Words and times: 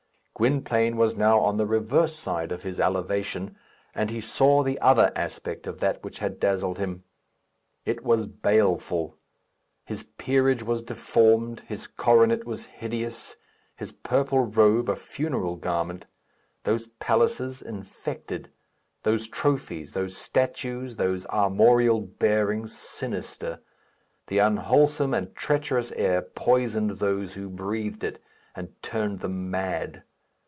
Gwynplaine 0.33 0.97
was 0.97 1.15
now 1.15 1.39
on 1.39 1.57
the 1.57 1.67
reverse 1.67 2.15
side 2.15 2.51
of 2.51 2.63
his 2.63 2.79
elevation, 2.79 3.55
and 3.93 4.09
he 4.09 4.19
saw 4.19 4.63
the 4.63 4.79
other 4.79 5.11
aspect 5.15 5.67
of 5.67 5.79
that 5.81 6.03
which 6.03 6.17
had 6.17 6.39
dazzled 6.39 6.79
him. 6.79 7.03
It 7.85 8.03
was 8.03 8.25
baleful. 8.25 9.17
His 9.85 10.01
peerage 10.17 10.63
was 10.63 10.81
deformed, 10.81 11.59
his 11.67 11.85
coronet 11.85 12.43
was 12.47 12.65
hideous; 12.65 13.35
his 13.75 13.91
purple 13.91 14.39
robe, 14.39 14.89
a 14.89 14.95
funeral 14.95 15.57
garment; 15.57 16.07
those 16.63 16.87
palaces, 16.97 17.61
infected; 17.61 18.49
those 19.03 19.27
trophies, 19.29 19.93
those 19.93 20.17
statues, 20.17 20.95
those 20.95 21.27
armorial 21.27 22.01
bearings, 22.01 22.75
sinister; 22.75 23.59
the 24.25 24.39
unwholesome 24.39 25.13
and 25.13 25.35
treacherous 25.35 25.91
air 25.91 26.23
poisoned 26.23 26.97
those 26.97 27.35
who 27.35 27.47
breathed 27.47 28.03
it, 28.03 28.19
and 28.55 28.73
turned 28.81 29.19
them 29.19 29.51
mad. 29.51 30.01